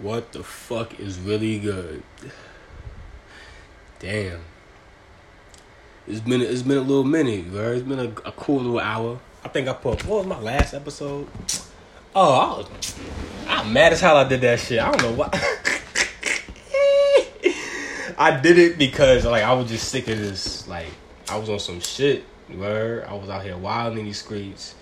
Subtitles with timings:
[0.00, 2.02] What the fuck is really good?
[3.98, 4.40] Damn.
[6.06, 7.72] It's been it's been a little minute, bro.
[7.72, 9.18] It's been a, a cool little hour.
[9.44, 11.26] I think I put what was my last episode?
[12.14, 12.94] Oh, I was,
[13.48, 14.16] I'm mad as hell.
[14.16, 14.80] I did that shit.
[14.80, 15.30] I don't know why.
[18.18, 20.68] I did it because like I was just sick of this.
[20.68, 20.88] Like
[21.28, 22.24] I was on some shit.
[22.54, 24.74] Where I was out here wild in these streets.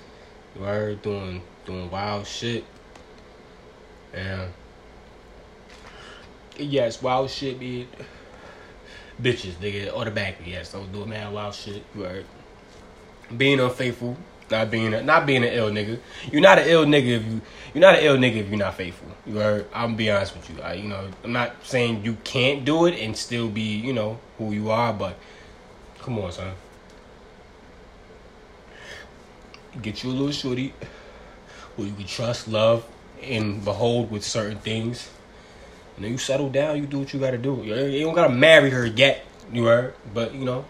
[0.56, 2.64] Where doing doing wild shit.
[4.12, 4.48] Yeah.
[6.58, 7.88] Yes, wild shit, be
[9.20, 10.52] bitches, nigga, automatically.
[10.52, 11.82] Yes, I was doing mad wild shit.
[11.94, 12.24] Right.
[13.36, 14.16] Being unfaithful,
[14.50, 15.98] not being a, not being an ill nigga.
[16.30, 17.40] You're not an ill nigga if you
[17.72, 19.08] you're not an ill nigga if you're not faithful.
[19.26, 19.64] You?
[19.72, 20.62] I'm be honest with you.
[20.62, 24.18] I, you know, I'm not saying you can't do it and still be you know
[24.38, 25.16] who you are, but
[26.00, 26.52] come on, son.
[29.82, 30.72] Get you a little shorty
[31.76, 32.86] who you can trust, love,
[33.20, 35.08] and behold with certain things.
[35.96, 37.62] And then you settle down, you do what you gotta do.
[37.62, 39.94] You don't gotta marry her yet, you heard?
[40.12, 40.64] But you know,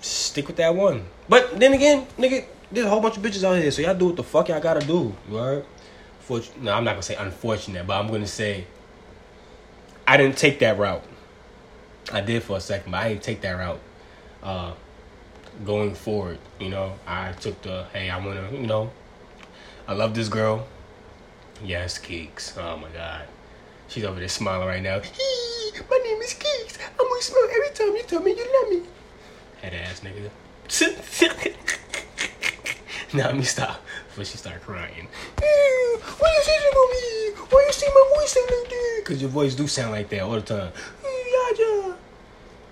[0.00, 1.04] stick with that one.
[1.28, 4.06] But then again, nigga, there's a whole bunch of bitches out here, so y'all do
[4.06, 5.14] what the fuck y'all gotta do.
[5.28, 5.64] You heard?
[6.60, 8.66] no, I'm not gonna say unfortunate, but I'm gonna say
[10.06, 11.04] I didn't take that route.
[12.10, 13.80] I did for a second, but I didn't take that route.
[14.42, 14.72] Uh,
[15.64, 18.90] going forward, you know, I took the hey, I wanna, you know,
[19.86, 20.66] I love this girl.
[21.62, 22.56] Yes, Keeks.
[22.58, 23.28] Oh my god.
[23.92, 25.02] She's over there smiling right now.
[25.90, 26.78] My name is Keeks.
[26.98, 28.88] I'm gonna smile every time you tell me you love me.
[29.60, 30.30] Head ass nigga.
[33.14, 35.08] now let me stop before she start crying.
[35.36, 37.42] Why you saying on me?
[37.50, 39.02] Why you say my voice sound like that?
[39.04, 40.72] Cause your voice do sound like that all the time.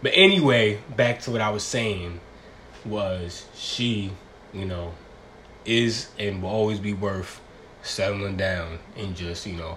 [0.03, 2.19] But anyway, back to what I was saying
[2.87, 4.11] was she,
[4.55, 4.95] you know,
[5.67, 7.43] is and will always be worth
[7.83, 9.77] settling down and just, you know,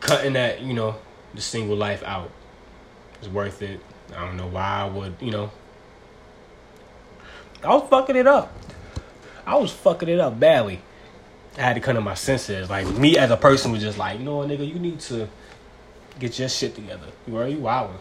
[0.00, 0.96] cutting that, you know,
[1.34, 2.30] the single life out.
[3.18, 3.80] It's worth it.
[4.16, 5.50] I don't know why I would, you know.
[7.62, 8.52] I was fucking it up.
[9.46, 10.80] I was fucking it up badly.
[11.58, 12.70] I had to come to my senses.
[12.70, 15.28] Like me as a person was just like, you know nigga, you need to
[16.18, 17.06] get your shit together.
[17.26, 17.98] You are you wilding.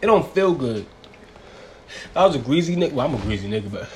[0.00, 0.86] It don't feel good.
[1.88, 3.88] If I was a greasy nigga, well, I'm a greasy nigga, but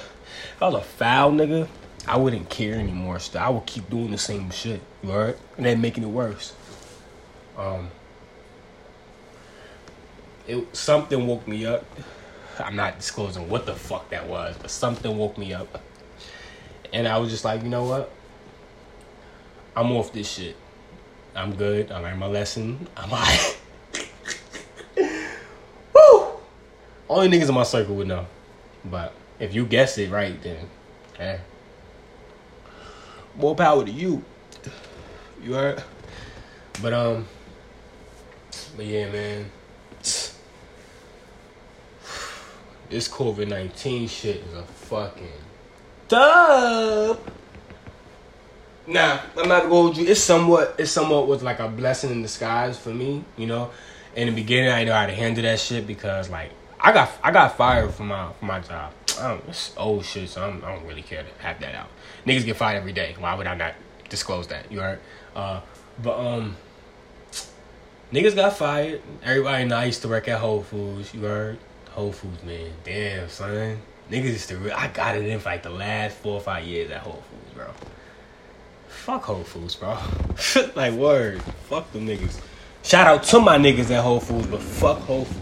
[0.61, 1.69] I was a foul nigga,
[2.07, 3.19] I wouldn't care anymore.
[3.21, 5.37] So I would keep doing the same shit, right?
[5.57, 6.55] And then making it worse.
[7.57, 7.91] Um,
[10.47, 11.85] it something woke me up.
[12.59, 15.81] I'm not disclosing what the fuck that was, but something woke me up,
[16.93, 18.11] and I was just like, you know what?
[19.75, 20.57] I'm off this shit.
[21.35, 21.91] I'm good.
[21.91, 22.87] I learned my lesson.
[22.95, 23.59] I'm alright.
[25.95, 26.33] Woo!
[27.09, 28.27] Only niggas in my circle would know,
[28.85, 30.69] but if you guess it right, then,
[31.19, 31.39] eh
[33.37, 34.23] more power to you.
[35.43, 35.83] You heard?
[36.81, 37.27] But um,
[38.77, 39.51] but yeah, man.
[42.89, 45.29] This COVID nineteen shit is a fucking
[46.09, 47.19] dub.
[48.87, 50.07] Nah, I'm not gonna hold you.
[50.07, 53.25] It's somewhat, it's somewhat was like a blessing in disguise for me.
[53.37, 53.71] You know,
[54.15, 56.51] in the beginning, I know how to handle that shit because like
[56.81, 58.93] I got, I got fired from my, from my job.
[59.19, 61.75] I don't, it's old shit, so I'm, I do not really care to have that
[61.75, 61.89] out.
[62.27, 63.15] Niggas get fired every day.
[63.19, 63.75] Why would I not
[64.09, 64.71] disclose that?
[64.71, 65.01] You heard?
[65.35, 65.61] Uh,
[66.03, 66.57] but um,
[68.13, 69.03] niggas got fired.
[69.23, 71.13] Everybody know I used to work at Whole Foods.
[71.15, 71.59] You heard?
[71.91, 72.71] Whole Foods, man.
[72.85, 73.79] Damn, son.
[74.11, 74.57] Niggas used to.
[74.57, 77.23] Re- I got it in for like the last four or five years at Whole
[77.31, 77.67] Foods, bro.
[78.89, 79.99] Fuck Whole Foods, bro.
[80.75, 81.43] like word.
[81.69, 82.41] Fuck them niggas.
[82.83, 85.42] Shout out to my niggas at Whole Foods, but fuck Whole Foods.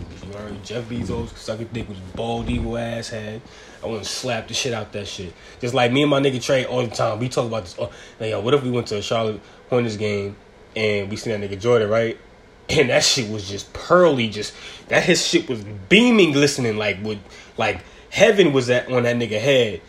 [0.65, 3.41] Jeff Bezos, sucking dick was bald evil ass head.
[3.83, 5.33] I want to slap the shit out that shit.
[5.61, 7.19] Just like me and my nigga Trey all the time.
[7.19, 7.77] We talk about this.
[7.79, 7.91] Oh,
[8.21, 10.37] yo, what if we went to a Charlotte Hornets game
[10.77, 12.19] and we seen that nigga Jordan, right?
[12.71, 14.55] And that shit was just pearly, just
[14.87, 17.19] that his shit was beaming, glistening like with
[17.59, 17.81] like
[18.11, 19.81] heaven was that on that nigga head.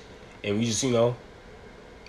[0.43, 1.15] And we just, you know,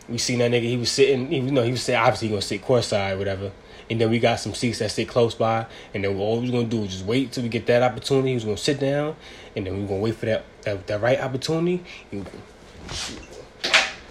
[0.09, 0.63] we seen that nigga.
[0.63, 1.31] He was sitting.
[1.31, 2.01] You know, he was sitting.
[2.01, 3.53] obviously he gonna sit courtside, whatever.
[3.91, 5.67] And then we got some seats that sit close by.
[5.95, 8.35] And then all we're gonna do is just wait till we get that opportunity.
[8.35, 9.17] Was gonna sit down,
[9.57, 11.85] and then we're gonna wait for that that, that right opportunity.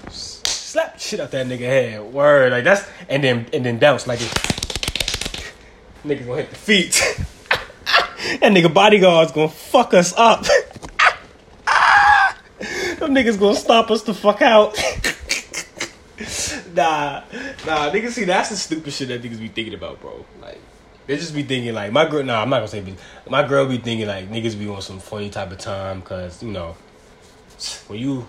[0.09, 2.01] Slap shit out that nigga head.
[2.01, 4.27] Word, like that's and then and then bounce like it.
[6.06, 6.94] Niggas gonna hit the feet.
[8.39, 10.44] that nigga bodyguard's gonna fuck us up.
[13.00, 14.77] Them niggas gonna stop us the fuck out.
[16.73, 17.23] nah,
[17.65, 20.25] nah, niggas see that's the stupid shit that niggas be thinking about, bro.
[20.41, 20.62] Like
[21.07, 22.23] they just be thinking like my girl.
[22.23, 22.95] Nah, I'm not gonna say.
[23.29, 26.51] My girl be thinking like niggas be on some funny type of time because you
[26.51, 26.75] know
[27.88, 28.27] when you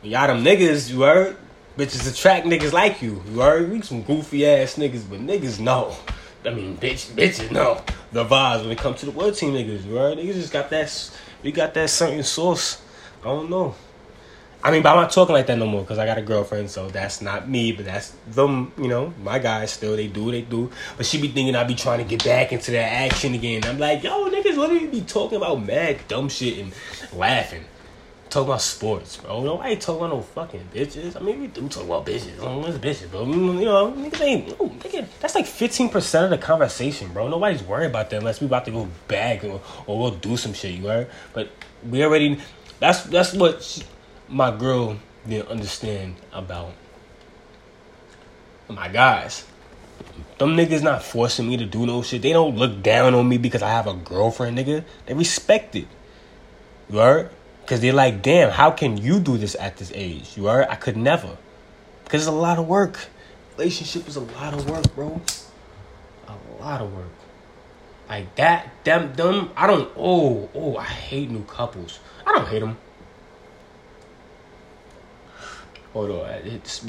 [0.00, 1.36] when y'all them niggas, you heard
[1.76, 3.20] Bitches attract niggas like you.
[3.32, 3.68] You heard?
[3.68, 5.96] We some goofy ass niggas, but niggas know.
[6.44, 7.82] I mean, bitch, bitches know
[8.12, 9.84] the vibes when it comes to the world team niggas.
[9.84, 10.16] You heard?
[10.18, 11.10] Niggas just got that.
[11.42, 12.80] We got that certain sauce.
[13.22, 13.74] I don't know.
[14.64, 16.70] I mean, but I'm not talking like that no more because I got a girlfriend,
[16.70, 20.40] so that's not me, but that's them, you know, my guys still, they do they
[20.40, 20.70] do.
[20.96, 23.62] But she be thinking I be trying to get back into that action again.
[23.64, 26.72] I'm like, yo, niggas literally be talking about mad dumb shit and
[27.12, 27.64] laughing.
[28.30, 29.44] Talk about sports, bro.
[29.44, 31.14] Nobody talk about no fucking bitches.
[31.14, 32.40] I mean, we do talk about bitches.
[32.40, 34.48] I don't bitches, but you know, niggas ain't.
[34.48, 37.28] No, nigga, that's like fifteen percent of the conversation, bro.
[37.28, 40.54] Nobody's worried about that unless we about to go back or, or we'll do some
[40.54, 40.74] shit.
[40.74, 41.10] You heard?
[41.34, 41.50] But
[41.88, 42.40] we already.
[42.80, 43.62] That's that's what.
[43.62, 43.82] She,
[44.34, 44.98] my girl
[45.28, 46.72] didn't understand about
[48.68, 49.46] my guys.
[50.38, 52.22] Them niggas not forcing me to do no shit.
[52.22, 54.84] They don't look down on me because I have a girlfriend, nigga.
[55.06, 55.86] They respect it.
[56.90, 57.30] You heard?
[57.60, 60.36] Because they're like, damn, how can you do this at this age?
[60.36, 60.66] You heard?
[60.68, 61.36] I could never.
[62.02, 63.06] Because it's a lot of work.
[63.56, 65.22] Relationship is a lot of work, bro.
[66.26, 67.12] A lot of work.
[68.08, 72.00] Like that, them, them, I don't, oh, oh, I hate new couples.
[72.26, 72.76] I don't hate them.
[75.94, 76.84] Hold on, it's.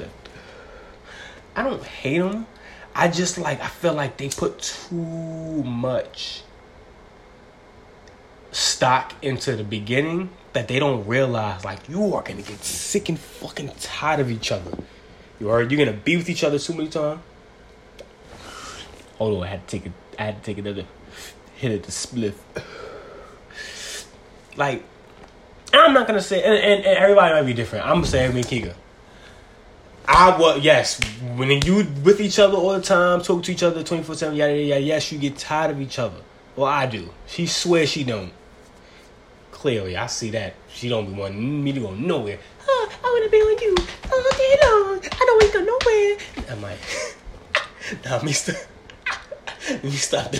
[1.55, 2.47] I don't hate them.
[2.93, 4.95] I just like I feel like they put too
[5.63, 6.41] much
[8.51, 13.19] stock into the beginning that they don't realize like you are gonna get sick and
[13.19, 14.77] fucking tired of each other.
[15.39, 17.21] You are you're gonna be with each other too many times.
[19.17, 20.85] Hold on, I had to take a I had to take another
[21.55, 22.35] hit at the spliff.
[24.57, 24.83] Like,
[25.73, 27.85] I'm not gonna say, and, and, and everybody might be different.
[27.85, 28.73] I'm gonna say me and Kika.
[30.07, 30.99] I was yes.
[31.35, 34.35] When you with each other all the time, talk to each other twenty four seven,
[34.35, 34.81] yada yada.
[34.81, 36.21] Yes, you get tired of each other.
[36.55, 37.09] Well, I do.
[37.27, 38.31] She swears she don't.
[39.51, 42.39] Clearly, I see that she don't be wanting me to go nowhere.
[42.67, 43.75] Oh, I wanna be with you
[44.11, 44.99] all day long.
[45.03, 46.17] I don't want to go nowhere.
[46.51, 46.79] I'm like,
[48.05, 48.53] nah, Mister.
[49.83, 50.31] Me stop.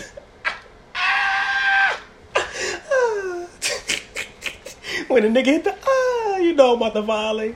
[5.07, 7.55] when a nigga hit the ah, you know about the volley.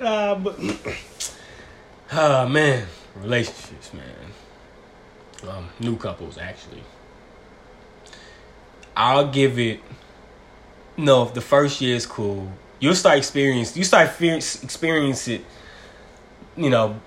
[0.00, 0.56] Uh, but.
[2.10, 2.86] Ah, man.
[3.16, 4.04] Relationships, man.
[5.48, 6.82] Um, new couples, actually.
[8.96, 9.80] I'll give it.
[10.96, 12.50] No, the first year is cool,
[12.80, 13.76] you'll start experience.
[13.76, 15.44] You start experience it.
[16.56, 17.00] You know,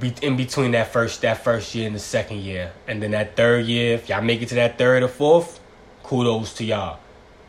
[0.00, 3.36] be, in between that first that first year and the second year, and then that
[3.36, 5.60] third year, if y'all make it to that third or fourth,
[6.02, 6.98] kudos to y'all.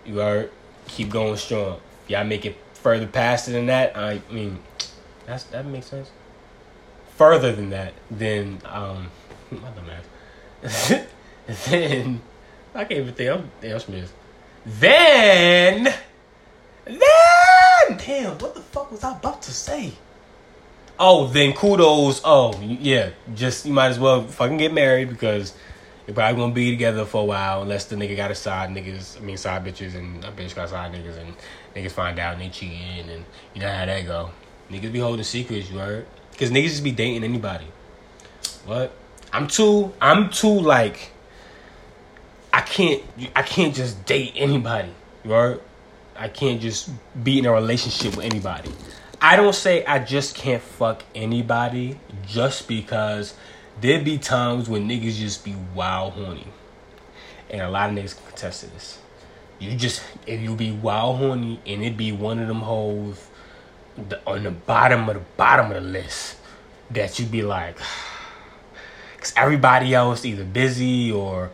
[0.05, 0.49] You are
[0.87, 1.79] keep going strong.
[2.03, 4.59] If y'all make it further past it than that, I mean,
[5.25, 6.11] that's that makes sense
[7.17, 9.09] further than that, then um,
[9.51, 9.85] my dumb
[11.65, 12.21] then
[12.73, 13.31] I can't even think.
[13.31, 14.13] I'm damn Smith.
[14.65, 15.93] Then,
[16.85, 19.93] then, damn, what the fuck was I about to say?
[20.99, 22.21] Oh, then kudos.
[22.23, 25.53] Oh, yeah, just you might as well fucking get married because
[26.05, 29.17] you're probably gonna be together for a while unless the nigga got a side niggas.
[29.17, 31.33] I mean, side bitches and a bitch got side niggas and
[31.75, 34.31] niggas find out and they cheating and you know how that go.
[34.71, 36.05] Niggas be holding secrets, you heard?
[36.37, 37.65] Cause niggas just be dating anybody.
[38.65, 38.93] What?
[39.33, 39.93] I'm too.
[39.99, 41.11] I'm too like.
[42.53, 43.03] I can't.
[43.35, 44.91] I can't just date anybody.
[45.25, 45.59] Right?
[46.15, 46.89] I can't just
[47.23, 48.71] be in a relationship with anybody.
[49.21, 53.35] I don't say I just can't fuck anybody just because
[53.81, 56.47] there be times when niggas just be wild horny.
[57.49, 58.99] And a lot of niggas contest this.
[59.59, 63.27] You just if you be wild horny and it be one of them hoes
[63.97, 66.37] the, on the bottom of the bottom of the list
[66.91, 67.77] that you'd be like,
[69.15, 71.51] because everybody else either busy or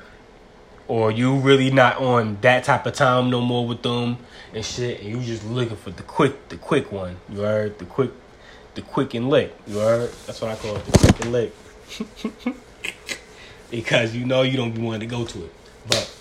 [0.88, 4.18] or you really not on that type of time no more with them
[4.54, 7.18] and shit, and you just looking for the quick, the quick one.
[7.30, 8.12] You heard the quick,
[8.76, 9.56] the quick and lick.
[9.66, 11.54] You heard that's what I call it, the quick and lick.
[13.72, 15.54] because you know you don't be wanting to go to it.
[15.88, 16.16] But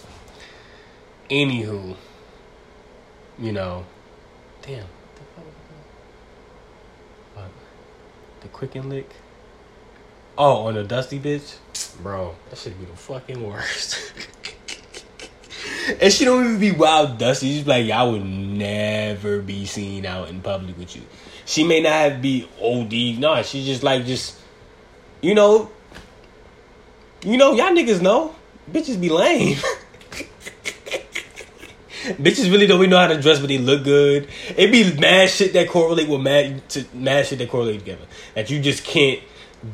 [1.29, 1.97] anywho,
[3.39, 3.85] you know,
[4.63, 4.87] damn.
[8.43, 9.09] The Quicken Lick.
[10.37, 11.57] Oh, on the Dusty bitch?
[12.03, 14.13] Bro, that should be the fucking worst.
[16.01, 17.55] and she don't even be wild dusty.
[17.57, 21.03] She's like, I would never be seen out in public with you.
[21.45, 23.21] She may not have be OD.
[23.21, 24.39] No, she's just like just
[25.21, 25.71] you know
[27.25, 28.35] you know, y'all niggas know.
[28.71, 29.57] Bitches be lame.
[32.03, 34.29] Bitches really don't even know how to dress, but they look good.
[34.57, 38.07] It be mad shit that correlate with mad to mad shit that correlate together.
[38.35, 39.21] That you just can't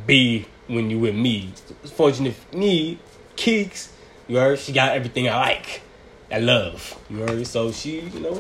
[0.07, 1.53] be when you with me.
[1.95, 2.99] Fortunate me,
[3.37, 3.91] Keeks,
[4.27, 5.83] you heard, she got everything I like.
[6.31, 6.99] I love.
[7.09, 7.47] You heard?
[7.47, 8.39] So she, you know,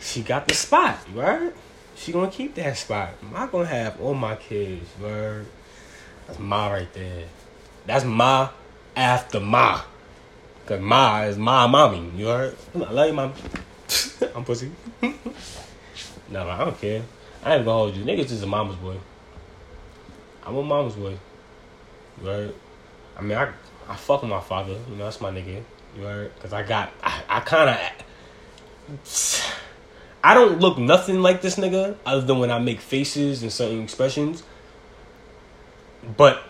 [0.00, 1.54] she got the spot, you heard?
[1.96, 3.14] she gonna keep that spot.
[3.22, 5.46] I'm not gonna have all my kids, word.
[6.26, 7.24] That's my right there.
[7.86, 8.50] That's my
[8.94, 9.82] after ma.
[10.66, 12.10] Cause ma is my mommy.
[12.16, 12.56] You heard?
[12.74, 13.32] I love you, mom.
[14.34, 14.72] I'm pussy.
[16.28, 17.02] no, I don't care.
[17.44, 18.04] I ain't gonna hold you.
[18.04, 18.96] Niggas is a mama's boy.
[20.44, 21.16] I'm a mama's boy.
[22.20, 22.54] You heard?
[23.16, 23.52] I mean, I
[23.88, 24.72] I fuck with my father.
[24.90, 25.62] You know, that's my nigga.
[25.96, 26.36] You heard?
[26.40, 27.78] Cause I got I, I kind of.
[30.24, 33.84] I don't look nothing like this nigga other than when I make faces and certain
[33.84, 34.42] expressions.
[36.16, 36.42] But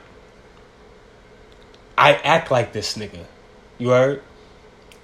[1.99, 3.27] I act like this nigga.
[3.79, 4.23] You heard?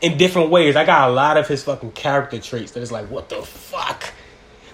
[0.01, 0.77] In different ways.
[0.77, 4.13] I got a lot of his fucking character traits that is like, what the fuck?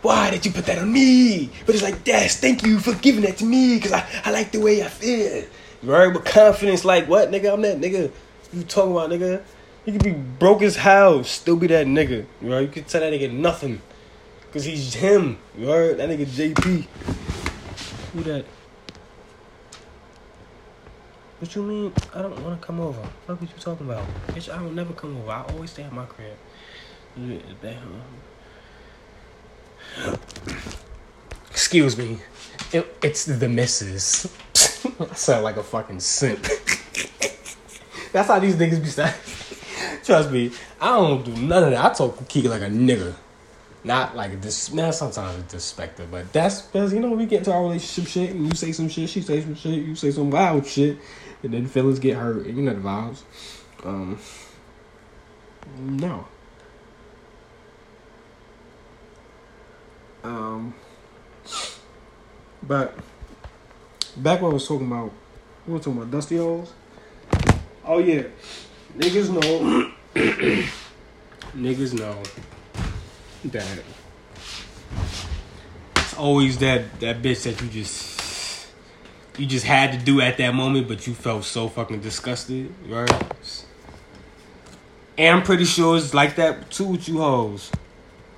[0.02, 1.50] Why did you put that on me?
[1.66, 4.52] But it's like, Des, thank you for giving that to me because I, I like
[4.52, 5.44] the way I feel.
[5.82, 6.14] You heard?
[6.14, 7.52] With confidence, like, what, nigga?
[7.52, 8.10] I'm that nigga.
[8.52, 9.42] You talking about, nigga?
[9.84, 12.26] You could be broke as hell, still be that nigga.
[12.40, 13.80] You know, you could tell that nigga nothing.
[14.52, 15.38] Cause he's him.
[15.56, 15.98] You heard?
[15.98, 16.86] That nigga JP.
[18.12, 18.44] Who that?
[21.38, 21.92] What you mean?
[22.14, 23.00] I don't want to come over.
[23.26, 24.04] What are you talking about?
[24.28, 25.30] Bitch, I don't never come over.
[25.30, 26.36] I always stay at my crib.
[31.50, 32.18] Excuse me.
[32.72, 34.26] It, it's the missus.
[35.00, 36.42] I sound like a fucking simp.
[38.12, 39.14] That's how these niggas be saying.
[40.04, 41.84] Trust me, I don't do none of that.
[41.84, 43.14] I talk Kiki like a nigga.
[43.84, 44.72] Not like this.
[44.72, 48.30] Man, sometimes it's disrespectful, but that's because you know we get into our relationship shit,
[48.30, 50.98] and you say some shit, she say some shit, you say some wild shit,
[51.42, 53.22] and then feelings get hurt, you know the vibes.
[53.84, 54.18] Um,
[55.78, 56.26] no.
[60.24, 60.74] Um,
[62.62, 62.94] but
[64.16, 65.12] back when I was talking about,
[65.66, 66.72] we were talking about dusty holes.
[67.84, 68.24] Oh yeah,
[68.96, 69.92] niggas know.
[71.56, 72.22] niggas know
[73.44, 73.82] that
[75.96, 78.17] it's always that that bitch that you just
[79.38, 83.10] you just had to do at that moment, but you felt so fucking disgusted, right?
[85.16, 87.70] And I'm pretty sure it's like that too with you hoes.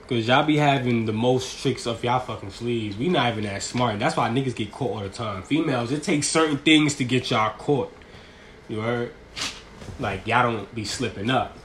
[0.08, 2.96] Cause y'all be having the most tricks up y'all fucking sleeves.
[2.96, 4.00] We not even that smart.
[4.00, 5.44] That's why niggas get caught all the time.
[5.44, 7.96] Females, it takes certain things to get y'all caught.
[8.68, 9.12] You heard?
[10.00, 11.56] Like y'all don't be slipping up.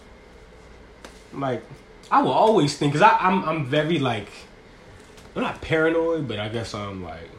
[1.33, 1.63] Like
[2.11, 4.27] I will always think, cause I, I'm I'm very like,
[5.35, 7.29] I'm not paranoid, but I guess I'm like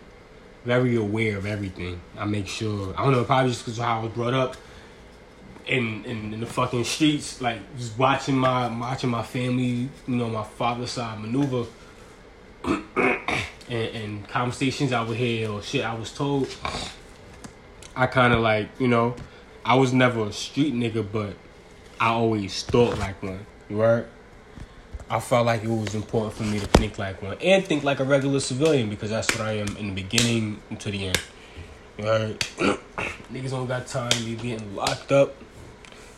[0.67, 2.01] very aware of everything.
[2.19, 2.93] I make sure.
[2.99, 4.57] I don't know, probably just because how I was brought up
[5.67, 10.29] in, in, in the fucking streets, like just watching my watching my family, you know,
[10.29, 11.67] my father's side maneuver,
[12.65, 12.85] and,
[13.69, 16.55] and conversations I would hear or shit I was told.
[17.95, 19.15] I kind of like, you know,
[19.65, 21.35] I was never a street nigga, but
[22.01, 23.47] I always thought like one.
[23.71, 24.05] Right?
[25.09, 28.01] I felt like it was important for me to think like one and think like
[28.01, 31.21] a regular civilian because that's what I am in the beginning to the end.
[31.99, 32.39] Right?
[33.33, 35.35] Niggas don't got time to be getting locked up.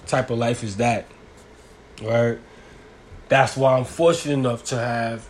[0.06, 1.06] Type of life is that.
[2.02, 2.38] Right?
[3.28, 5.28] That's why I'm fortunate enough to have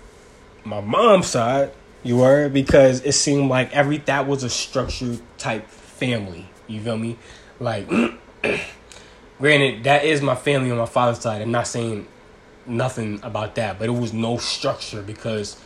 [0.64, 1.72] my mom's side.
[2.04, 6.48] You were because it seemed like every that was a structured type family.
[6.68, 7.18] You feel me?
[7.58, 7.88] Like,
[9.38, 11.42] granted, that is my family on my father's side.
[11.42, 12.06] I'm not saying
[12.68, 15.60] nothing about that, but it was no structure because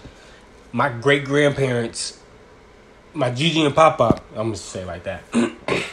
[0.73, 2.21] my great grandparents,
[3.13, 5.23] my Gigi and Papa, I'm gonna say like that,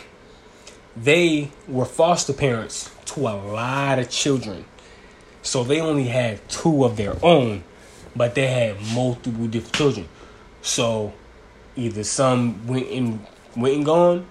[0.98, 4.66] they were foster parents to a lot of children.
[5.42, 7.64] So they only had two of their own,
[8.16, 10.10] but they had multiple different children.
[10.62, 11.14] So
[11.76, 13.26] either some went and
[13.56, 14.26] went and gone,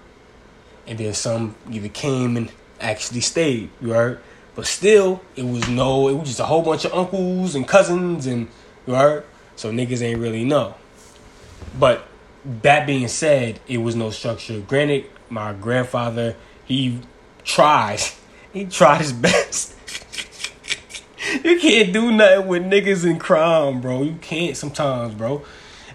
[0.87, 3.69] and then some either came and actually stayed.
[3.81, 4.21] Heard?
[4.59, 8.25] But still, it was no, it was just a whole bunch of uncles and cousins
[8.25, 8.49] and
[8.87, 9.23] right.
[9.55, 10.75] So niggas ain't really know.
[11.79, 12.05] But
[12.61, 14.59] that being said, it was no structure.
[14.59, 16.35] Granted, my grandfather,
[16.65, 16.99] he
[17.45, 18.19] tries.
[18.51, 19.75] He tried his best.
[21.45, 24.01] you can't do nothing with niggas in crime, bro.
[24.01, 25.45] You can't sometimes, bro.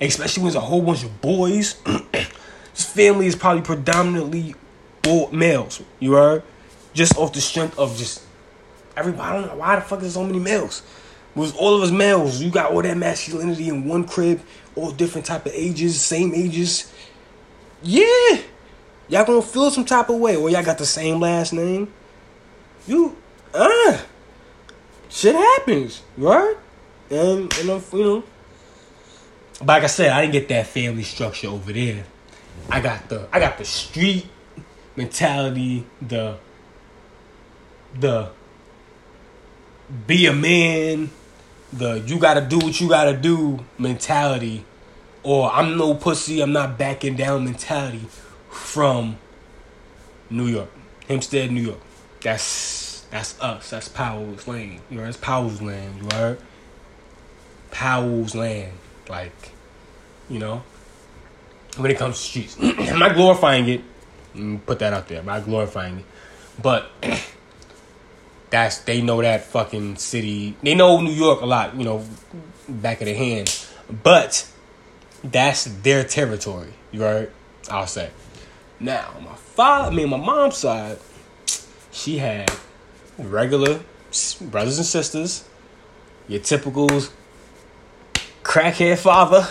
[0.01, 1.77] Especially when there's a whole bunch of boys.
[2.73, 4.55] His family is probably predominantly
[5.07, 5.83] all males.
[6.01, 6.43] You are
[6.95, 8.24] Just off the strength of just
[8.97, 10.83] Everybody, I don't know why the fuck is so many males.
[11.35, 12.41] Was all of us males.
[12.41, 14.41] You got all that masculinity in one crib,
[14.77, 16.93] all different type of ages, same ages.
[17.83, 18.39] Yeah,
[19.09, 21.93] y'all gonna feel some type of way, or y'all got the same last name.
[22.87, 23.17] You,
[23.53, 23.99] uh,
[25.09, 26.55] shit happens, right?
[27.11, 28.25] And and I'm, you know,
[29.59, 32.05] but like I said, I didn't get that family structure over there.
[32.71, 34.27] I got the I got the street
[34.97, 36.39] mentality, the
[37.99, 38.31] the
[40.07, 41.11] be a man,
[41.73, 44.65] the you gotta do what you gotta do mentality
[45.25, 48.07] or I'm no pussy, I'm not backing down mentality
[48.51, 49.17] from
[50.31, 50.71] New York,
[51.09, 51.81] Hempstead, New York.
[52.21, 53.71] That's that's us.
[53.71, 54.81] That's Powell's land.
[54.91, 56.03] You know, that's Powell's land.
[56.03, 56.39] You heard?
[57.71, 58.73] Powell's land.
[59.09, 59.53] Like,
[60.29, 60.63] you know,
[61.77, 64.67] when it comes to streets, am I glorifying it?
[64.67, 65.21] Put that out there.
[65.21, 66.05] I'm I glorifying it?
[66.61, 66.91] But
[68.55, 70.55] that's they know that fucking city.
[70.63, 71.75] They know New York a lot.
[71.75, 72.05] You know,
[72.69, 73.67] back of the hand.
[74.03, 74.49] But
[75.25, 76.73] that's their territory.
[76.93, 77.31] Right?
[77.69, 78.11] I'll say.
[78.79, 80.99] Now, my father, I mean, my mom's side,
[81.91, 82.53] she had
[83.19, 83.81] regular
[84.41, 85.45] brothers and sisters,
[86.29, 86.89] your typical
[88.45, 89.49] crackhead father,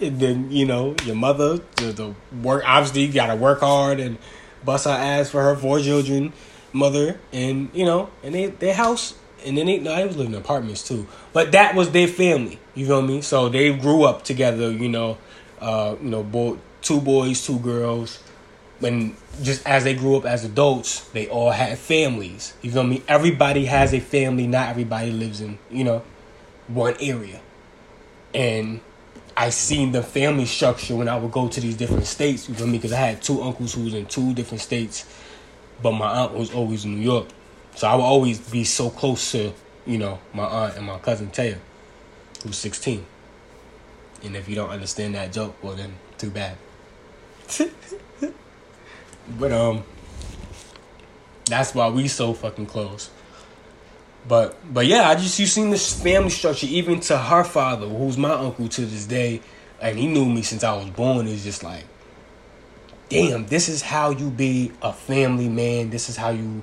[0.04, 1.60] and then you know your mother.
[1.76, 4.18] The, the work obviously you gotta work hard and
[4.62, 6.34] bust her ass for her four children,
[6.74, 9.14] mother, and you know, and they their house,
[9.46, 12.58] and then they no, was living in apartments too, but that was their family.
[12.74, 13.22] You feel me?
[13.22, 14.70] So they grew up together.
[14.70, 15.18] You know,
[15.60, 18.20] uh, you know, boy, two boys, two girls.
[18.80, 22.54] When just as they grew up as adults, they all had families.
[22.60, 23.02] You feel me?
[23.08, 24.46] Everybody has a family.
[24.46, 26.02] Not everybody lives in you know
[26.66, 27.40] one area
[28.34, 28.80] and
[29.36, 32.48] I seen the family structure when I would go to these different states.
[32.48, 32.78] You feel me?
[32.78, 35.06] Because I had two uncles who was in two different states,
[35.82, 37.28] but my aunt was always in New York,
[37.74, 39.52] so I would always be so close to
[39.86, 41.58] you know my aunt and my cousin Taya,
[42.42, 43.06] who's sixteen.
[44.22, 46.56] And if you don't understand that joke, well then too bad.
[49.38, 49.84] but um,
[51.46, 53.10] that's why we so fucking close.
[54.26, 58.16] But but yeah, I just you seen this family structure even to her father, who's
[58.16, 59.42] my uncle to this day,
[59.80, 61.26] and he knew me since I was born.
[61.26, 61.84] Is just like,
[63.08, 65.90] damn, this is how you be a family man.
[65.90, 66.62] This is how you,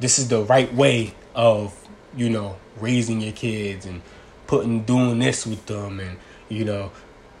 [0.00, 1.74] this is the right way of
[2.16, 4.02] you know raising your kids and
[4.46, 6.16] putting doing this with them and
[6.48, 6.90] you know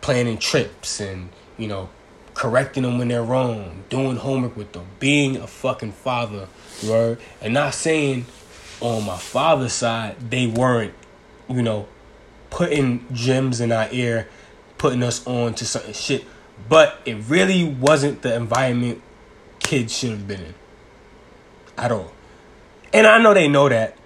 [0.00, 1.88] planning trips and you know
[2.38, 6.46] correcting them when they're wrong, doing homework with them, being a fucking father,
[6.84, 7.18] right?
[7.40, 8.26] And not saying
[8.80, 10.94] on my father's side, they weren't,
[11.48, 11.88] you know,
[12.50, 14.28] putting gems in our ear,
[14.78, 16.24] putting us on to certain shit.
[16.68, 19.02] But it really wasn't the environment
[19.60, 20.54] kids should have been in
[21.76, 22.12] at all.
[22.92, 23.96] And I know they know that.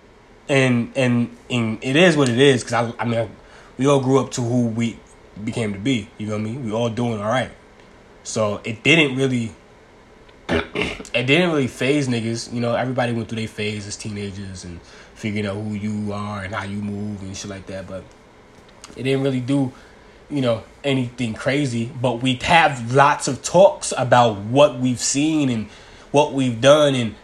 [0.48, 3.30] And and, and it is what it is because I, I mean,
[3.78, 4.98] we all grew up to who we
[5.42, 6.08] became to be.
[6.18, 6.64] You know what I mean?
[6.64, 7.50] We all doing all right.
[8.24, 9.54] So it didn't really
[10.48, 12.52] it didn't really phase niggas.
[12.52, 14.80] You know, everybody went through their phase as teenagers and
[15.14, 17.86] figuring out who you are and how you move and shit like that.
[17.86, 18.04] But
[18.96, 19.72] it didn't really do,
[20.32, 21.92] you know, anything crazy.
[22.00, 25.68] But we have lots of talks about what we've seen and
[26.10, 27.14] what we've done and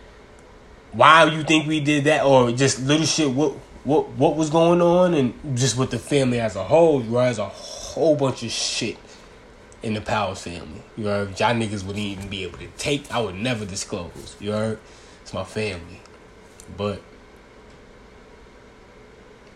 [0.92, 3.31] why you think we did that or just little shit.
[3.31, 3.53] What
[3.85, 7.01] what what was going on and just with the family as a whole.
[7.01, 8.99] Right, as a whole bunch of shit
[9.83, 10.83] in the Power family.
[10.97, 13.11] You know Y'all niggas wouldn't even be able to take.
[13.12, 14.37] I would never disclose.
[14.40, 14.79] You heard?
[15.23, 16.01] It's my family.
[16.77, 17.03] But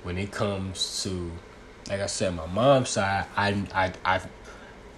[0.02, 1.30] when it comes to,
[1.88, 4.20] like I said, my mom's side, I I I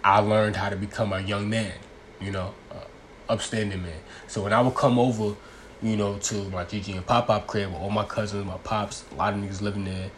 [0.03, 1.73] I learned how to become a young man.
[2.21, 4.01] You know, uh, upstanding man.
[4.29, 5.37] So when I would come over,
[5.83, 9.05] you know, to my Gigi and Pop Pop crib with all my cousins, my pops,
[9.13, 10.11] a lot of niggas living there.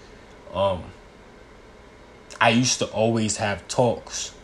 [0.52, 0.85] Um,
[2.40, 4.35] I used to always have talks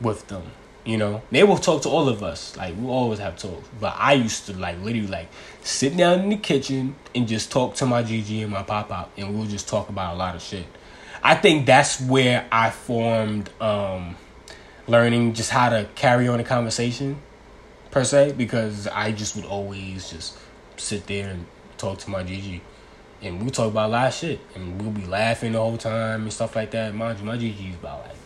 [0.00, 0.42] with them.
[0.84, 2.56] You know, they will talk to all of us.
[2.56, 3.68] Like we always have talks.
[3.78, 5.28] But I used to like literally like
[5.62, 9.12] sit down in the kitchen and just talk to my GG and my pop pop,
[9.16, 10.66] and we'll just talk about a lot of shit.
[11.22, 14.16] I think that's where I formed um,
[14.86, 17.20] learning just how to carry on a conversation
[17.90, 20.38] per se because I just would always just
[20.76, 22.60] sit there and talk to my GG.
[23.22, 24.40] And we'll talk about a lot of shit.
[24.54, 26.94] And we'll be laughing the whole time and stuff like that.
[26.94, 28.16] Mind you, my is about like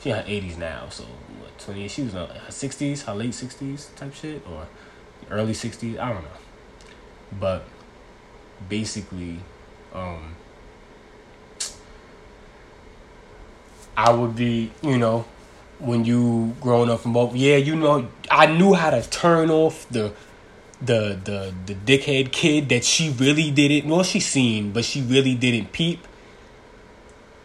[0.00, 1.88] she in her eighties now, so what twenty?
[1.88, 4.66] She was in her sixties, her late sixties type shit, or
[5.30, 5.98] early sixties.
[5.98, 6.28] I don't know,
[7.40, 7.64] but
[8.68, 9.40] basically,
[9.92, 10.36] um,
[13.96, 15.24] I would be, you know,
[15.78, 17.34] when you growing up from both.
[17.34, 20.12] Yeah, you know, I knew how to turn off the
[20.80, 23.88] the the the dickhead kid that she really didn't.
[23.88, 26.06] Well, she seen, but she really didn't peep.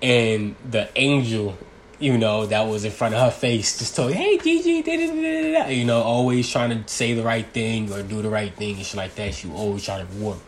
[0.01, 1.57] And the angel
[2.01, 5.65] you know, that was in front of her face, just told, hey, Gigi, da, da,
[5.65, 8.75] da, you know, always trying to say the right thing or do the right thing
[8.75, 9.35] and shit like that.
[9.35, 10.39] She always trying to work.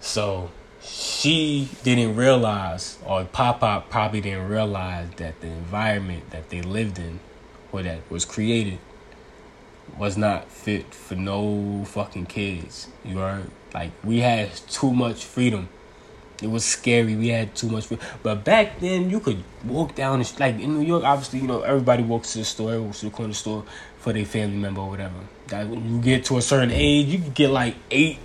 [0.00, 0.50] So
[0.84, 6.98] she didn't realize, or Pop Pop probably didn't realize that the environment that they lived
[6.98, 7.20] in
[7.72, 8.78] or that was created
[9.98, 12.88] was not fit for no fucking kids.
[13.04, 13.50] You heard?
[13.72, 15.68] Like, we had too much freedom
[16.42, 17.16] It was scary.
[17.16, 18.00] We had too much food.
[18.22, 21.62] But back then, you could walk down, the, like in New York, obviously, you know,
[21.62, 23.64] everybody walks to the store, walks to the corner store
[23.98, 25.14] for their family member or whatever.
[25.48, 28.18] That when you get to a certain age, you could get like eight,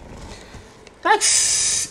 [1.04, 1.22] like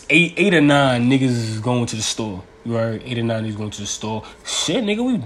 [0.09, 2.43] eight, eight or nine niggas is going to the store.
[2.67, 3.01] Heard?
[3.03, 4.23] Eight or nine niggas going to the store.
[4.45, 5.23] Shit, nigga, we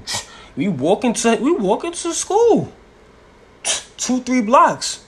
[0.55, 2.71] we walk into we walk into school.
[3.97, 5.05] Two, three blocks.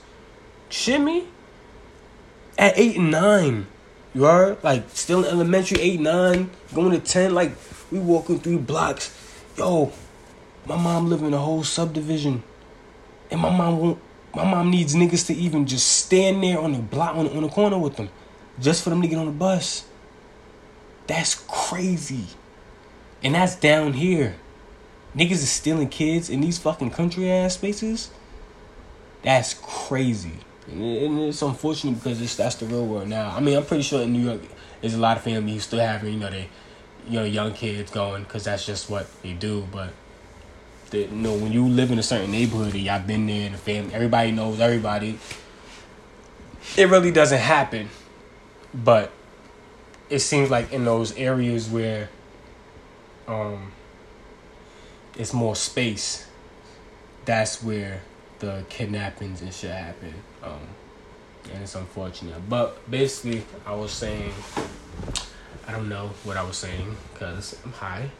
[0.68, 1.28] Shit me.
[2.58, 3.66] At eight and nine.
[4.14, 7.34] You are like still in elementary, eight, nine, going to ten.
[7.34, 7.52] Like
[7.90, 9.14] we walking three blocks.
[9.56, 9.92] Yo,
[10.66, 12.42] my mom live in a whole subdivision,
[13.30, 13.98] and my mom won't.
[14.34, 17.48] My mom needs niggas to even just stand there on the block on, on the
[17.48, 18.10] corner with them,
[18.60, 19.86] just for them to get on the bus.
[21.06, 22.26] That's crazy,
[23.22, 24.36] and that's down here.
[25.14, 28.10] Niggas is stealing kids in these fucking country ass spaces.
[29.22, 30.38] That's crazy.
[30.70, 33.34] And it's unfortunate because it's, that's the real world now.
[33.34, 34.40] I mean, I'm pretty sure in New York,
[34.80, 36.48] there's a lot of families who still have, you know, they,
[37.08, 39.66] you know, young kids going because that's just what they do.
[39.72, 39.90] But,
[40.90, 43.54] the, you know, when you live in a certain neighborhood and y'all been there and
[43.54, 45.18] the family, everybody knows everybody,
[46.76, 47.88] it really doesn't happen.
[48.76, 49.10] But
[50.10, 52.10] it seems like in those areas where
[53.26, 53.72] um,
[55.16, 56.26] it's more space,
[57.24, 58.02] that's where
[58.38, 60.14] the kidnappings and shit happen.
[60.42, 60.60] Um,
[61.52, 62.48] and it's unfortunate.
[62.48, 64.32] But basically, I was saying,
[65.66, 68.10] I don't know what I was saying because I'm high.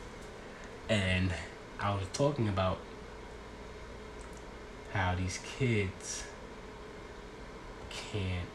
[0.88, 1.31] And
[1.79, 2.79] I was talking about
[4.92, 6.25] how these kids
[7.90, 8.49] can't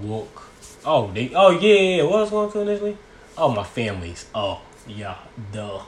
[0.00, 0.48] walk.
[0.84, 1.32] Oh, they.
[1.34, 2.02] Oh yeah.
[2.02, 2.98] What was going to initially?
[3.36, 4.26] Oh, my families.
[4.34, 5.16] Oh yeah,
[5.52, 5.82] duh.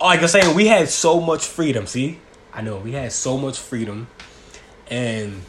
[0.00, 1.86] Like I was saying, we had so much freedom.
[1.86, 2.18] See,
[2.52, 4.08] I know we had so much freedom,
[4.88, 5.42] and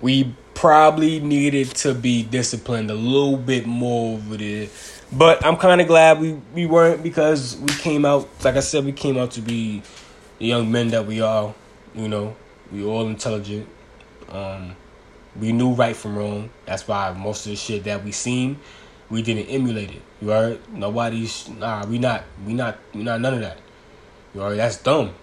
[0.00, 4.68] we probably needed to be disciplined a little bit more over there.
[5.12, 8.84] But I'm kind of glad we, we weren't because we came out, like I said,
[8.84, 9.82] we came out to be
[10.38, 11.54] the young men that we are.
[11.94, 12.36] You know,
[12.72, 13.68] we all intelligent.
[14.28, 14.74] Um,
[15.36, 16.50] we knew right from wrong.
[16.66, 18.58] That's why most of the shit that we seen,
[19.10, 20.02] we didn't emulate it.
[20.20, 20.60] You heard?
[20.72, 21.86] Nobody's nah.
[21.86, 22.24] We not.
[22.46, 22.78] We not.
[22.94, 23.58] We not none of that.
[24.34, 24.58] You heard?
[24.58, 25.14] That's dumb.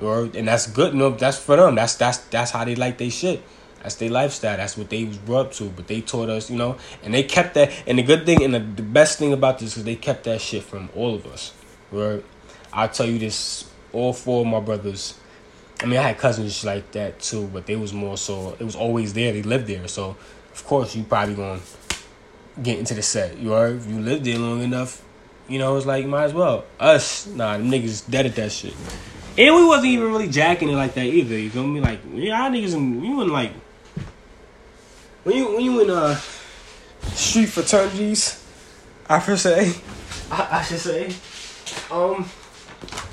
[0.00, 0.36] You heard?
[0.36, 0.94] And that's good.
[0.94, 1.74] No, that's for them.
[1.74, 3.42] That's that's that's how they like their shit.
[3.82, 4.56] That's their lifestyle.
[4.56, 5.64] That's what they was brought up to.
[5.64, 7.70] But they taught us, you know, and they kept that.
[7.86, 10.40] And the good thing and the, the best thing about this is they kept that
[10.40, 11.52] shit from all of us.
[11.92, 12.24] Right?
[12.72, 15.18] I'll tell you this: all four of my brothers.
[15.84, 18.56] I mean, I had cousins like that too, but they was more so.
[18.58, 19.32] It was always there.
[19.32, 20.16] They lived there, so
[20.50, 21.60] of course you probably gonna
[22.62, 23.36] get into the set.
[23.36, 23.68] You are.
[23.68, 25.04] If you lived there long enough,
[25.46, 26.64] you know, it's like you might as well.
[26.80, 28.72] Us, nah, them niggas dead at that shit.
[29.36, 31.38] And we wasn't even really jacking it like that either.
[31.38, 31.80] You feel me?
[31.80, 33.52] Like, yeah, niggas, and we wasn't like
[35.24, 36.14] when you when you in uh
[37.12, 38.42] street fraternities,
[39.06, 39.74] I should say,
[40.30, 41.14] I, I should say,
[41.90, 42.24] um,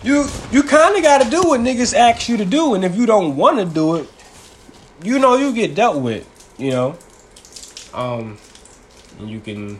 [0.03, 2.95] you you kind of got to do what niggas ask you to do, and if
[2.95, 4.09] you don't want to do it,
[5.03, 6.97] you know you get dealt with, you know,
[7.93, 8.37] um,
[9.19, 9.79] you can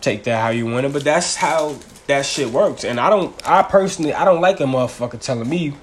[0.00, 2.84] take that how you want it, but that's how that shit works.
[2.84, 5.74] And I don't, I personally, I don't like a motherfucker telling me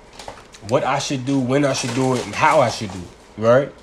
[0.69, 3.41] what I should do, when I should do it, and how I should do it,
[3.41, 3.73] right?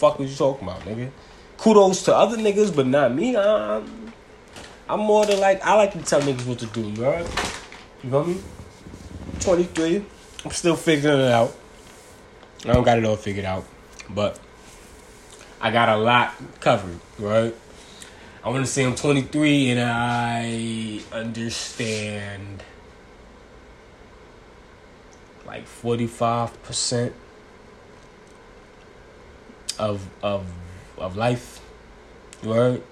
[0.00, 1.10] fuck was you talking about, nigga?
[1.58, 3.36] Kudos to other niggas, but not me.
[3.36, 3.99] I'm,
[4.90, 7.24] I'm more than like I like to tell niggas what to do, right?
[8.02, 8.40] You know me?
[9.38, 10.04] 23.
[10.44, 11.54] I'm still figuring it out.
[12.64, 13.64] I don't got it all figured out,
[14.08, 14.40] but
[15.60, 17.54] I got a lot covered, right?
[18.42, 22.64] I want to say I'm 23 and I understand
[25.46, 27.12] like 45%
[29.78, 30.46] of of
[30.98, 31.60] of life.
[32.42, 32.82] Right?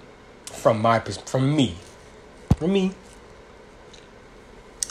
[0.45, 1.75] From my from me,
[2.59, 2.93] from me.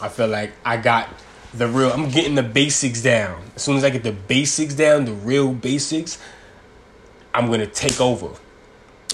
[0.00, 1.09] I feel like I got
[1.54, 1.92] the real.
[1.92, 3.42] I'm getting the basics down.
[3.54, 6.20] As soon as I get the basics down, the real basics,
[7.33, 8.31] I'm gonna take over.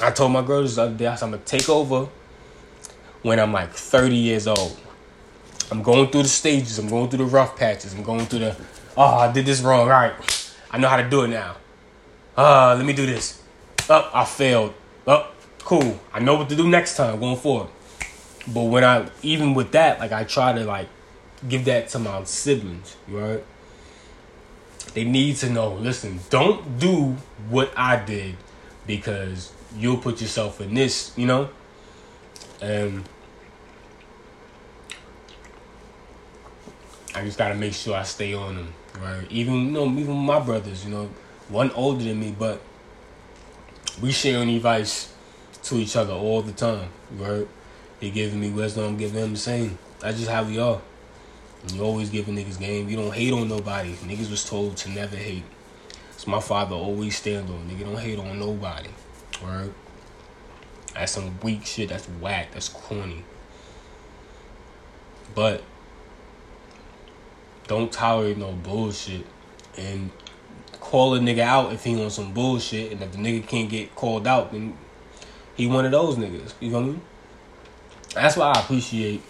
[0.01, 2.09] I told my girls the other day, I said, I'm gonna take over
[3.23, 4.79] when I'm like 30 years old.
[5.71, 6.79] I'm going through the stages.
[6.79, 7.95] I'm going through the rough patches.
[7.95, 8.57] I'm going through the,
[8.97, 9.83] oh, I did this wrong.
[9.83, 10.15] All right,
[10.71, 11.57] I know how to do it now
[12.37, 13.41] uh, let me do this.
[13.89, 14.75] Up, oh, I failed.
[15.07, 16.01] Up, oh, cool.
[16.13, 17.69] I know what to do next time going forward.
[18.47, 20.89] But when I, even with that, like I try to like
[21.49, 23.43] give that to my siblings, right?
[24.93, 25.75] They need to know.
[25.75, 27.17] Listen, don't do
[27.49, 28.37] what I did
[28.87, 31.49] because you'll put yourself in this, you know.
[32.61, 33.05] And
[37.15, 39.27] I just gotta make sure I stay on them, right?
[39.31, 41.11] Even you know, even my brothers, you know,
[41.49, 42.61] one older than me, but
[44.01, 45.13] we sharing advice
[45.65, 47.47] to each other all the time, right?
[48.05, 49.79] He giving me wisdom, I'm giving him the same.
[50.01, 50.79] That's just how we are.
[51.73, 52.91] You always give a niggas game.
[52.91, 53.95] You don't hate on nobody.
[53.95, 55.45] Niggas was told to never hate.
[56.19, 57.67] So my father always stand on.
[57.67, 58.91] Nigga don't hate on nobody.
[59.43, 59.73] Right?
[60.93, 61.89] That's some weak shit.
[61.89, 62.53] That's whack.
[62.53, 63.25] That's corny.
[65.35, 65.63] But
[67.67, 69.25] don't tolerate no bullshit.
[69.79, 70.11] And
[70.79, 72.93] call a nigga out if he on some bullshit.
[72.93, 74.77] And if the nigga can't get called out, then
[75.57, 76.53] he one of those niggas.
[76.61, 77.01] You know what I mean?
[78.15, 79.23] That's why I appreciate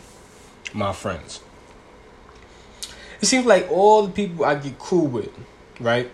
[0.74, 1.40] my friends.
[3.20, 5.30] It seems like all the people I get cool with,
[5.80, 6.10] right?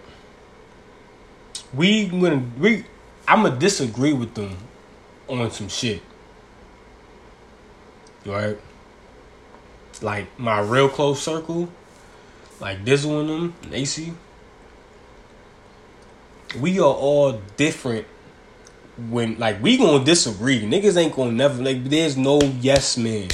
[1.75, 2.85] We gonna we
[3.27, 4.57] I'm gonna disagree with them
[5.29, 6.03] on some shit.
[8.25, 8.59] Right?
[10.01, 11.69] Like my real close circle,
[12.61, 14.15] like Dizzle and them, Nacy.
[16.59, 18.07] We are all different
[18.96, 20.62] when like we gonna disagree.
[20.62, 23.29] Niggas ain't gonna never like there's no yes man.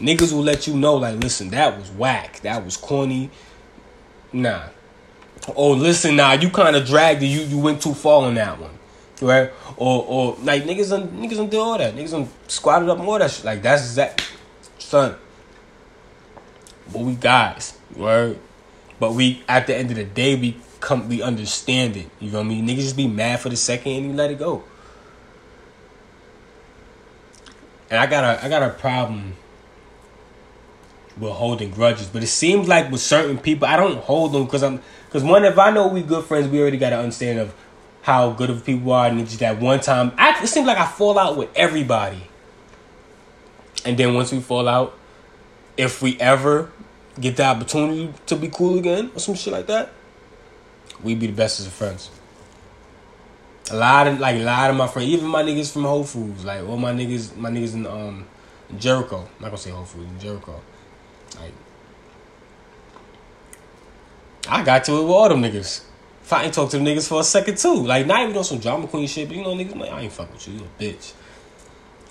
[0.00, 2.40] Niggas will let you know, like, listen, that was whack.
[2.40, 3.30] That was corny.
[4.32, 4.62] Nah.
[5.54, 7.26] Oh, listen, nah, you kind of dragged it.
[7.26, 8.78] You you went too far on that one,
[9.20, 9.50] right?
[9.76, 11.94] Or or like niggas done niggas done do all that.
[11.94, 13.44] Niggas done squatted up more that shit.
[13.44, 14.26] Like that's that
[14.78, 15.16] son.
[16.92, 18.38] But we guys, right?
[18.98, 22.08] But we at the end of the day we come we understand it.
[22.20, 22.66] You know what I mean?
[22.66, 24.62] Niggas just be mad for the second and you let it go.
[27.90, 29.34] And I got a I got a problem
[31.18, 34.62] with holding grudges, but it seems like with certain people, I don't hold them because
[34.62, 37.54] I'm because one, if I know we good friends, we already got to understand of
[38.02, 40.78] how good of people are, and it's just that one time, I, it seems like
[40.78, 42.22] I fall out with everybody,
[43.84, 44.96] and then once we fall out,
[45.76, 46.70] if we ever
[47.20, 49.90] get the opportunity to be cool again or some shit like that,
[51.02, 52.10] we be the best as friends.
[53.70, 56.44] A lot of like a lot of my friends, even my niggas from Whole Foods,
[56.44, 58.26] like all my niggas, my niggas in um
[58.78, 59.18] Jericho.
[59.18, 60.60] I'm not gonna say Whole Foods, in Jericho.
[61.40, 61.52] Like,
[64.48, 65.84] I got to it with all them niggas.
[66.22, 68.44] If I ain't talk to them niggas for a second too, like not even on
[68.44, 70.60] some drama queen shit, but you know niggas like I ain't fuck with you, you
[70.60, 71.12] a bitch.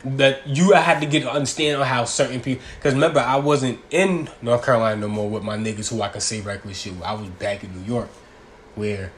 [0.05, 2.63] That you I had to get to understand on how certain people.
[2.75, 6.21] Because remember, I wasn't in North Carolina no more with my niggas who I could
[6.21, 6.93] say reckless shit.
[7.03, 8.07] I was back in New York,
[8.75, 9.11] where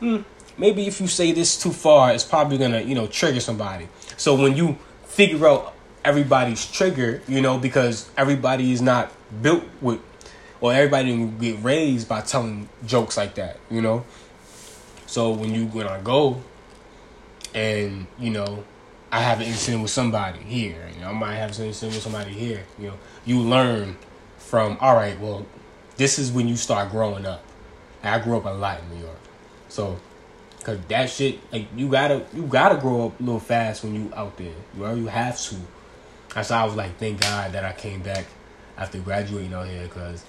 [0.00, 0.22] hmm,
[0.56, 3.88] maybe if you say this too far, it's probably gonna you know trigger somebody.
[4.16, 9.10] So when you figure out everybody's trigger, you know, because everybody is not
[9.42, 10.00] built with,
[10.60, 14.04] or everybody didn't get raised by telling jokes like that, you know.
[15.06, 16.42] So when you when I go,
[17.54, 18.64] and you know,
[19.10, 22.02] I have an incident with somebody here, you know, I might have an incident with
[22.02, 23.96] somebody here, you know, you learn
[24.38, 25.46] from all right, well,
[25.96, 27.42] this is when you start growing up.
[28.02, 29.18] I grew up a lot in New York,
[29.68, 29.98] so
[30.64, 34.10] Cause that shit, like you gotta, you gotta grow up a little fast when you
[34.16, 34.54] out there.
[34.74, 35.56] You have to.
[36.34, 38.24] That's why I was like, thank God that I came back
[38.78, 40.24] after graduating out here, cause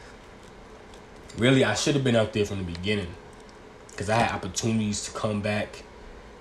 [1.37, 3.07] really I should have been out there from the beginning,
[3.95, 5.83] cause I had opportunities to come back.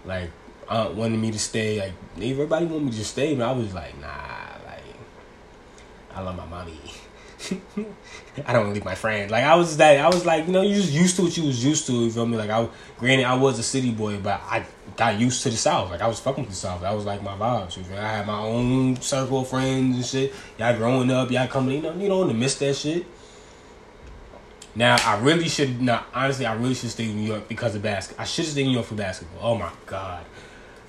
[0.04, 0.30] Like,
[0.68, 1.78] aunt wanted me to stay.
[1.80, 4.08] Like, everybody wanted me to stay, but I was like, nah,
[4.66, 4.82] like,
[6.14, 6.80] I love my mommy.
[8.46, 9.30] I don't leave my friends.
[9.30, 11.44] Like I was that I was like, you know, you just used to what you
[11.44, 12.36] was used to, you feel me?
[12.36, 14.64] Like I granted I was a city boy, but I
[14.96, 15.90] got used to the South.
[15.90, 16.82] Like I was fucking with the South.
[16.82, 17.76] That was like my vibes.
[17.76, 17.98] You feel?
[17.98, 20.34] I had my own circle of friends and shit.
[20.58, 23.06] Y'all growing up, y'all coming, you know, you don't miss that shit.
[24.74, 27.82] Now I really should not honestly I really should stay in New York because of
[27.82, 28.22] basketball.
[28.22, 29.52] I should stay in New York for basketball.
[29.52, 30.24] Oh my god.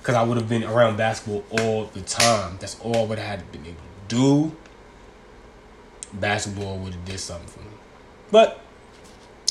[0.02, 2.58] Cause I would have been around basketball all the time.
[2.60, 4.56] That's all what I had been able to do
[6.20, 7.76] basketball would have did something for me.
[8.30, 8.60] But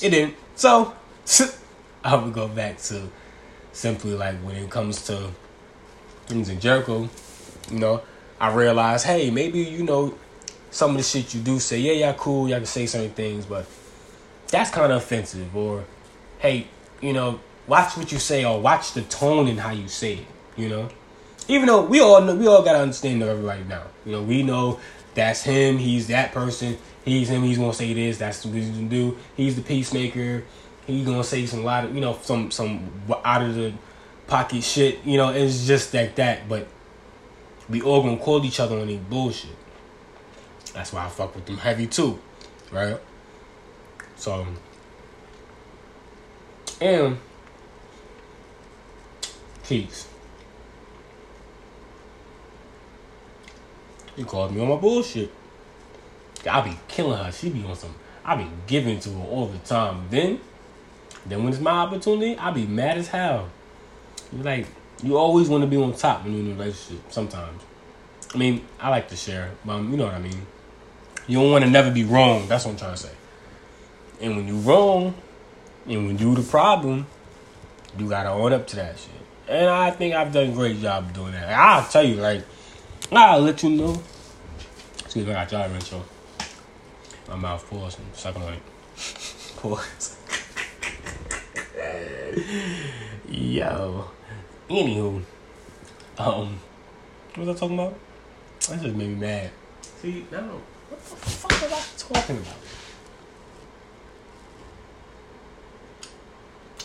[0.02, 0.36] it didn't.
[0.56, 0.94] So
[2.04, 3.10] I would go back to
[3.72, 5.32] simply like when it comes to
[6.28, 7.10] things in Jericho,
[7.72, 8.02] you know,
[8.40, 10.16] I realized, hey, maybe, you know,
[10.72, 13.46] some of the shit you do say, yeah, y'all cool, y'all can say certain things,
[13.46, 13.66] but
[14.50, 15.56] that's kind of offensive.
[15.56, 15.86] Or,
[16.40, 16.68] hey,
[17.02, 20.26] you know, watch what you say or watch the tone and how you say it,
[20.58, 20.90] you know?
[21.48, 23.84] Even though we all know, we all gotta understand everybody now.
[24.06, 24.80] You know, we know
[25.16, 25.78] that's him.
[25.78, 26.78] He's that person.
[27.04, 27.44] He's him.
[27.44, 28.18] He's gonna say this.
[28.18, 29.18] That's what he's gonna do.
[29.36, 30.44] He's the peacemaker.
[30.86, 32.92] He's gonna say some lot of you know some some
[33.24, 33.74] out of the
[34.28, 35.04] pocket shit.
[35.04, 36.48] You know, it's just like that.
[36.48, 36.68] But
[37.70, 39.56] we all gonna call each other on any bullshit.
[40.74, 42.20] That's why I fuck with them heavy too,
[42.72, 43.00] right?
[44.16, 44.46] So
[46.82, 47.18] and
[49.64, 50.08] peace.
[54.16, 55.32] She called me on my bullshit.
[56.50, 57.32] I be killing her.
[57.32, 57.96] She be on some.
[58.24, 60.08] I be giving to her all the time.
[60.10, 60.40] Then,
[61.26, 63.50] then when it's my opportunity, I be mad as hell.
[64.32, 64.68] You like,
[65.04, 67.12] You always want to be on top when you're in a relationship.
[67.12, 67.62] Sometimes,
[68.34, 70.46] I mean, I like to share, but you know what I mean.
[71.28, 72.48] You don't want to never be wrong.
[72.48, 73.12] That's what I'm trying to say.
[74.22, 75.16] And when you're wrong,
[75.88, 77.08] and when you're the problem,
[77.98, 79.10] you gotta own up to that shit.
[79.48, 81.50] And I think I've done a great job doing that.
[81.50, 82.44] I'll tell you, like,
[83.12, 84.02] I'll let you know.
[85.00, 86.04] Excuse me, I got y'all intro.
[87.30, 88.62] My mouth pause and sucking on it.
[89.58, 90.18] Pause.
[93.28, 94.10] Yo.
[94.70, 95.24] Anywho.
[96.18, 96.60] Um,
[97.36, 97.98] what was I talking about?
[98.70, 99.52] That just made me mad.
[99.82, 102.56] See, now, what the fuck was I talking about?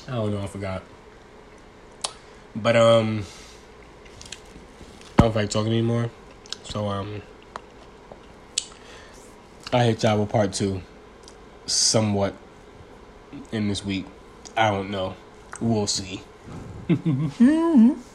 [0.09, 0.83] I don't know, I forgot.
[2.57, 3.25] But um
[5.21, 6.11] I don't feel like talking anymore.
[6.63, 7.21] So um
[9.71, 10.81] I hit y'all with part two
[11.67, 12.35] somewhat
[13.53, 14.07] in this week.
[14.57, 15.15] I don't know.
[15.61, 16.23] We'll see.